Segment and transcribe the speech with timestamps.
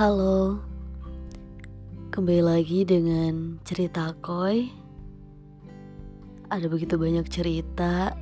[0.00, 0.56] Halo,
[2.08, 4.72] kembali lagi dengan cerita Koi.
[6.48, 8.16] Ada begitu banyak cerita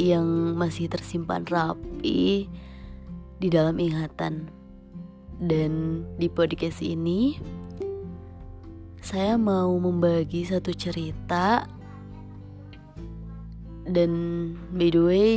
[0.00, 0.24] yang
[0.56, 2.48] masih tersimpan rapi
[3.36, 4.48] di dalam ingatan.
[5.36, 7.36] Dan di podcast ini,
[9.04, 11.68] saya mau membagi satu cerita.
[13.84, 14.12] Dan
[14.72, 15.36] by the way,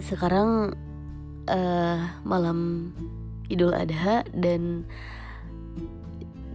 [0.00, 0.72] sekarang
[1.52, 2.88] uh, malam
[3.52, 4.88] Idul Adha dan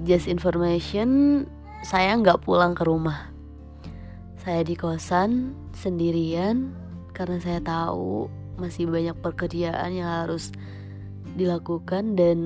[0.06, 1.44] just information
[1.86, 3.30] saya nggak pulang ke rumah
[4.40, 6.72] saya di kosan sendirian
[7.12, 10.52] karena saya tahu masih banyak pekerjaan yang harus
[11.36, 12.40] dilakukan dan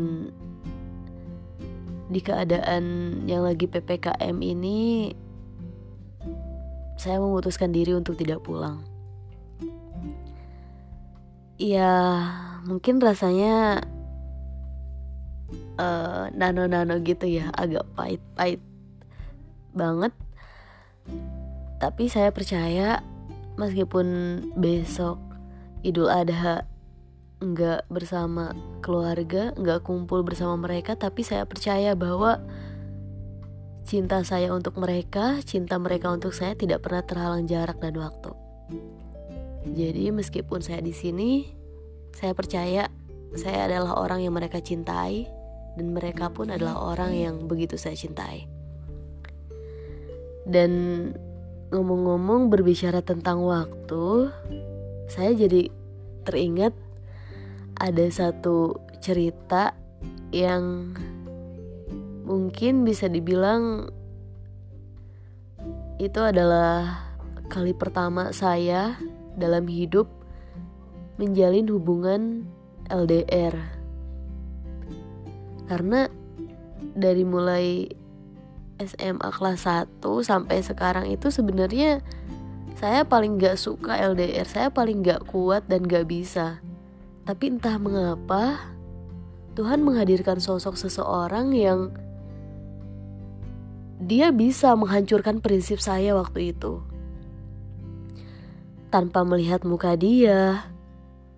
[2.09, 2.83] di keadaan
[3.25, 5.13] yang lagi PPKM ini
[6.97, 8.85] saya memutuskan diri untuk tidak pulang.
[11.57, 11.91] Ya,
[12.65, 13.83] mungkin rasanya
[15.77, 18.61] uh, nano-nano gitu ya agak pahit-pahit
[19.73, 20.13] banget.
[21.81, 23.03] Tapi saya percaya
[23.59, 24.07] meskipun
[24.55, 25.19] besok
[25.83, 26.63] Idul Adha
[27.43, 32.39] nggak bersama keluarga nggak kumpul bersama mereka tapi saya percaya bahwa
[33.83, 38.31] cinta saya untuk mereka cinta mereka untuk saya tidak pernah terhalang jarak dan waktu.
[39.75, 41.51] Jadi meskipun saya di sini
[42.15, 42.87] saya percaya
[43.35, 45.27] saya adalah orang yang mereka cintai
[45.73, 48.45] dan mereka pun adalah orang yang begitu saya cintai.
[50.43, 50.71] Dan
[51.73, 54.29] ngomong-ngomong berbicara tentang waktu,
[55.09, 55.71] saya jadi
[56.23, 56.75] teringat
[57.79, 59.73] ada satu cerita
[60.29, 60.93] yang
[62.23, 63.91] mungkin bisa dibilang
[65.99, 67.03] itu adalah
[67.51, 68.97] kali pertama saya
[69.35, 70.07] dalam hidup
[71.19, 72.47] menjalin hubungan
[72.89, 73.82] LDR
[75.67, 76.11] karena
[76.93, 77.87] dari mulai
[78.81, 82.03] SMA kelas 1 sampai sekarang itu sebenarnya
[82.75, 86.59] saya paling gak suka LDR saya paling gak kuat dan gak bisa.
[87.23, 88.73] Tapi entah mengapa
[89.53, 91.93] Tuhan menghadirkan sosok seseorang yang
[94.03, 96.83] dia bisa menghancurkan prinsip saya waktu itu.
[98.91, 100.67] Tanpa melihat muka dia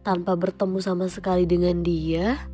[0.02, 2.50] tanpa bertemu sama sekali dengan dia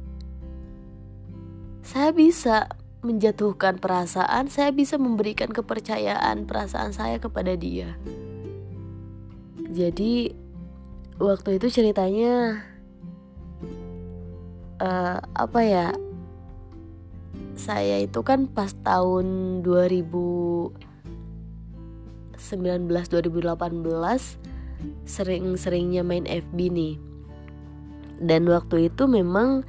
[1.82, 2.70] saya bisa
[3.02, 7.98] menjatuhkan perasaan, saya bisa memberikan kepercayaan perasaan saya kepada dia.
[9.74, 10.38] Jadi
[11.18, 12.62] waktu itu ceritanya
[14.78, 15.90] uh, apa ya?
[17.58, 20.74] Saya itu kan pas tahun 2019
[22.38, 24.42] 2018
[25.06, 26.98] sering-seringnya main FB nih.
[28.22, 29.66] Dan waktu itu memang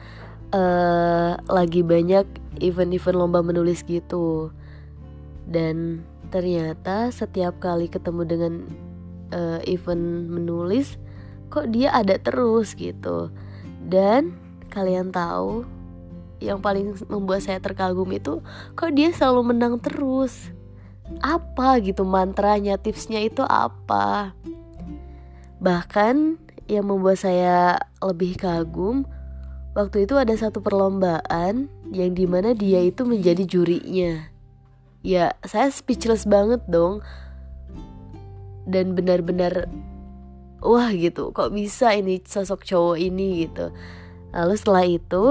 [0.52, 2.24] uh, lagi banyak
[2.60, 4.52] event-event lomba menulis gitu.
[5.48, 8.54] Dan ternyata setiap kali ketemu dengan
[9.34, 10.96] uh, event menulis
[11.52, 13.28] kok dia ada terus gitu.
[13.82, 14.36] Dan
[14.72, 15.66] kalian tahu
[16.42, 18.40] yang paling membuat saya terkagum itu
[18.78, 20.52] kok dia selalu menang terus?
[21.20, 24.32] Apa gitu mantranya tipsnya itu apa?
[25.60, 26.40] Bahkan
[26.70, 29.04] yang membuat saya lebih kagum
[29.72, 34.28] Waktu itu ada satu perlombaan yang di mana dia itu menjadi jurinya.
[35.00, 37.00] Ya, saya speechless banget dong.
[38.68, 39.66] Dan benar-benar
[40.62, 43.72] wah gitu, kok bisa ini sosok cowok ini gitu.
[44.36, 45.24] Lalu setelah itu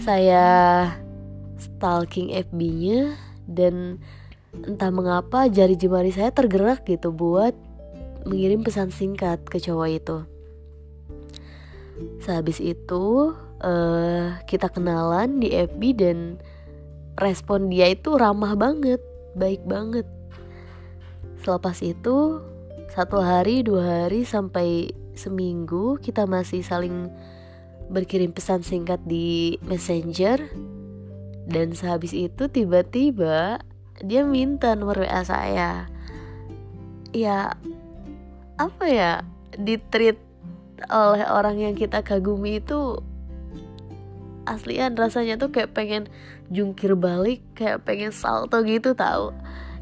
[0.00, 0.46] saya
[1.60, 3.14] stalking FB-nya
[3.44, 4.00] dan
[4.64, 7.52] entah mengapa jari jemari saya tergerak gitu buat
[8.24, 10.31] mengirim pesan singkat ke cowok itu.
[12.22, 16.18] Sehabis itu uh, kita kenalan di FB dan
[17.20, 19.00] respon dia itu ramah banget,
[19.36, 20.08] baik banget.
[21.42, 22.40] Selepas itu
[22.92, 27.12] satu hari, dua hari sampai seminggu kita masih saling
[27.92, 30.40] berkirim pesan singkat di Messenger
[31.44, 33.60] dan sehabis itu tiba-tiba
[34.00, 35.90] dia minta nomor WA saya.
[37.12, 37.58] Ya
[38.56, 39.12] apa ya?
[39.52, 40.16] Di treat
[40.90, 42.98] oleh orang yang kita kagumi itu
[44.48, 46.10] aslian rasanya tuh kayak pengen
[46.50, 49.30] jungkir balik kayak pengen salto gitu tahu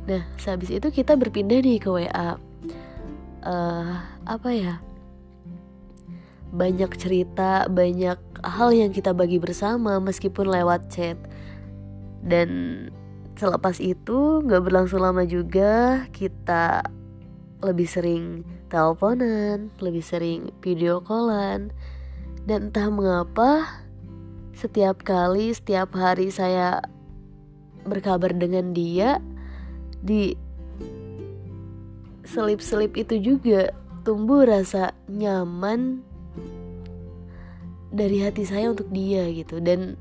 [0.04, 2.40] nah sehabis itu kita berpindah nih ke WA
[3.44, 3.94] uh, eh,
[4.28, 4.74] apa ya?
[6.50, 11.18] Banyak cerita banyak hal yang kita bagi bersama meskipun lewat chat.
[12.20, 12.48] Dan
[13.38, 16.84] selepas itu nggak berlangsung lama juga kita
[17.64, 21.74] lebih sering teleponan, lebih sering video callan,
[22.46, 23.82] dan entah mengapa
[24.54, 26.84] setiap kali setiap hari saya
[27.82, 29.18] berkabar dengan dia
[30.04, 30.36] di
[32.28, 33.72] selip-selip itu juga
[34.04, 36.04] tumbuh rasa nyaman
[37.90, 39.58] dari hati saya untuk dia gitu.
[39.58, 39.98] Dan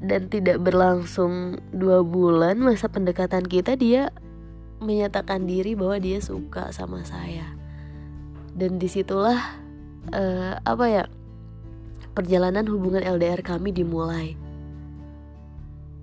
[0.00, 4.08] dan tidak berlangsung dua bulan masa pendekatan kita dia
[4.80, 7.56] menyatakan diri bahwa dia suka sama saya.
[8.56, 9.38] Dan di situlah
[10.10, 11.04] uh, apa ya
[12.16, 14.34] perjalanan hubungan LDR kami dimulai.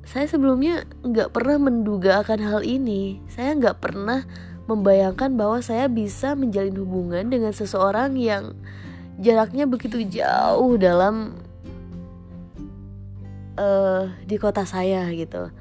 [0.08, 3.20] Saya sebelumnya nggak pernah menduga akan hal ini.
[3.28, 4.24] Saya nggak pernah
[4.68, 8.56] membayangkan bahwa saya bisa menjalin hubungan dengan seseorang yang
[9.20, 11.36] jaraknya begitu jauh dalam
[13.60, 15.52] uh, di kota saya gitu.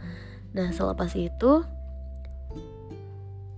[0.55, 1.67] Nah selepas itu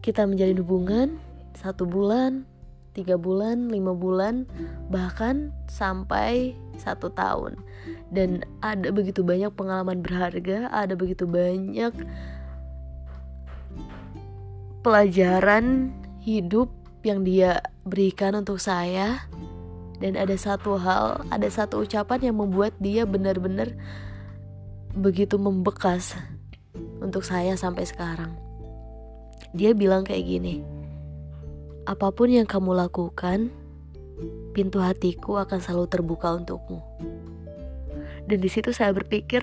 [0.08, 1.08] kita menjalin hubungan
[1.52, 2.48] satu bulan,
[2.96, 4.48] tiga bulan, lima bulan,
[4.88, 7.60] bahkan sampai satu tahun.
[8.08, 11.92] Dan ada begitu banyak pengalaman berharga, ada begitu banyak
[14.80, 15.92] pelajaran
[16.24, 16.72] hidup
[17.04, 19.28] yang dia berikan untuk saya
[20.00, 23.76] dan ada satu hal, ada satu ucapan yang membuat dia benar-benar
[24.96, 26.16] begitu membekas
[27.04, 28.47] untuk saya sampai sekarang.
[29.56, 30.60] Dia bilang kayak gini,
[31.88, 33.48] apa pun yang kamu lakukan,
[34.52, 36.84] pintu hatiku akan selalu terbuka untukmu.
[38.28, 39.40] Dan di situ saya berpikir,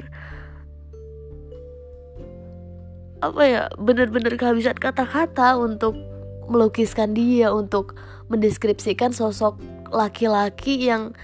[3.26, 5.98] apa ya, benar-benar kehabisan kata-kata untuk
[6.46, 7.98] melukiskan dia, untuk
[8.30, 9.58] mendeskripsikan sosok
[9.90, 11.18] laki-laki yang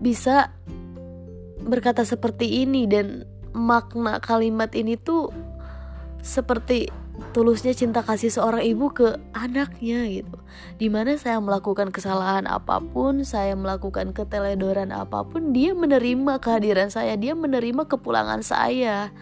[0.00, 0.48] bisa
[1.62, 5.28] berkata seperti ini dan makna kalimat ini tuh
[6.24, 6.88] seperti
[7.36, 10.36] tulusnya cinta kasih seorang ibu ke anaknya gitu
[10.80, 16.88] di mana saya melakukan kesalahan apa pun saya melakukan keteledoran apa pun dia menerima kehadiran
[16.88, 19.12] saya dia menerima kepulangan saya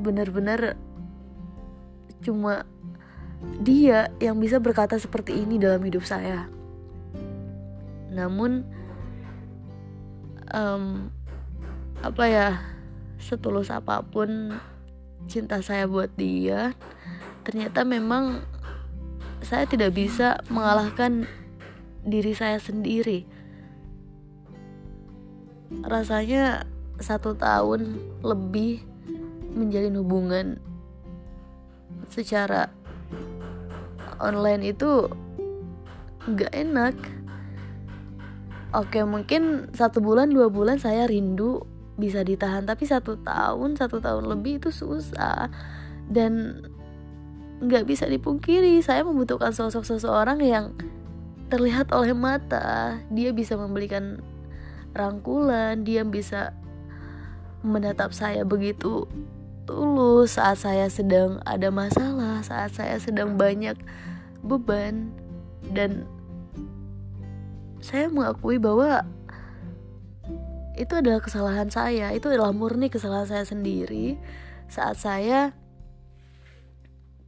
[0.00, 0.80] bener-bener
[2.20, 2.64] cuma
[3.60, 6.48] dia yang bisa berkata seperti ini dalam hidup saya.
[8.12, 8.68] Namun,
[10.52, 11.08] um,
[12.04, 12.48] apa ya,
[13.20, 14.56] setulus apa pun
[15.28, 16.72] cinta saya buat dia,
[17.44, 18.42] ternyata memang
[19.44, 21.28] saya tidak bisa mengalahkan
[22.04, 23.28] diri saya sendiri.
[25.84, 26.66] Rasanya
[27.00, 28.84] satu tahun lebih
[29.54, 30.46] menjalin hubungan
[32.10, 32.68] secara
[34.20, 35.08] online itu
[36.28, 36.94] nggak enak
[38.76, 41.64] oke mungkin satu bulan dua bulan saya rindu
[42.00, 45.52] bisa ditahan tapi satu tahun satu tahun lebih itu susah.
[46.08, 46.64] Dan
[47.60, 50.72] nggak bisa dipungkiri saya membutuhkan sosok seseorang yang
[51.52, 52.98] terlihat oleh mata.
[53.12, 54.24] Dia bisa memberikan
[54.94, 56.54] rangkulan dia bisa
[57.60, 59.04] menatap saya begitu
[59.68, 63.76] tulus saat saya sedang ada masalah saat saya sedang banyak
[64.42, 65.12] beban.
[65.70, 66.08] Dan
[67.78, 69.06] saya mengakui bahwa
[70.76, 72.12] itu adalah kesalahan saya.
[72.14, 74.18] Itu adalah murni kesalahan saya sendiri
[74.70, 75.50] saat saya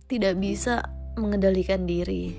[0.07, 0.87] tidak bisa
[1.19, 2.39] mengendalikan diri.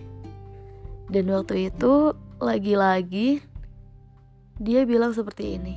[1.09, 3.43] Dan waktu itu lagi-lagi
[4.61, 5.75] dia bilang seperti ini.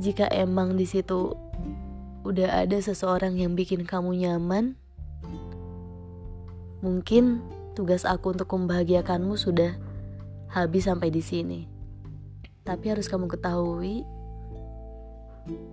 [0.00, 1.34] Jika emang di situ
[2.24, 4.80] udah ada seseorang yang bikin kamu nyaman
[6.84, 7.40] Mungkin
[7.72, 9.72] tugas aku untuk membahagiakanmu sudah
[10.52, 11.73] habis sampai di sini.
[12.64, 14.08] Tapi harus kamu ketahui,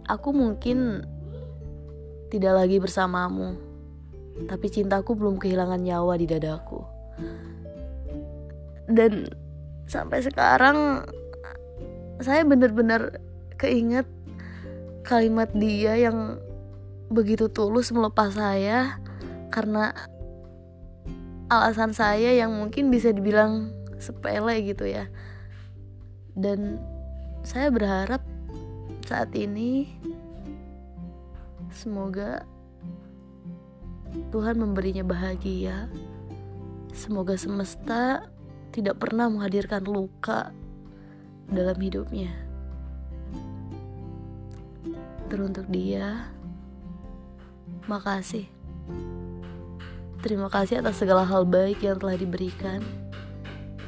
[0.04, 1.08] aku mungkin
[2.28, 3.56] tidak lagi bersamamu.
[4.48, 6.84] Tapi cintaku belum kehilangan nyawa di dadaku.
[8.92, 9.32] Dan
[9.88, 11.08] sampai sekarang
[12.20, 13.24] saya benar-benar
[13.56, 14.08] keinget
[15.08, 16.38] kalimat dia yang
[17.12, 19.00] begitu tulus melepas saya
[19.52, 19.92] karena
[21.52, 25.12] alasan saya yang mungkin bisa dibilang sepele gitu ya
[26.36, 26.80] dan
[27.42, 28.22] saya berharap
[29.06, 29.92] saat ini
[31.74, 32.46] semoga
[34.32, 35.88] Tuhan memberinya bahagia.
[36.92, 38.28] Semoga semesta
[38.76, 40.52] tidak pernah menghadirkan luka
[41.48, 42.32] dalam hidupnya.
[45.32, 46.28] Teruntuk dia
[47.88, 48.52] makasih.
[50.20, 52.84] Terima kasih atas segala hal baik yang telah diberikan.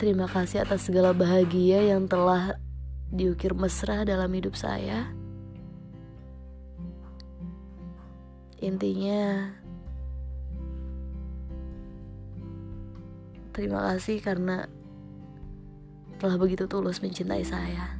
[0.03, 2.59] Terima kasih atas segala bahagia yang telah
[3.07, 5.07] diukir mesra dalam hidup saya.
[8.59, 9.55] Intinya,
[13.55, 14.67] terima kasih karena
[16.19, 17.95] telah begitu tulus mencintai saya.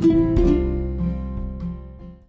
[0.00, 0.39] thank you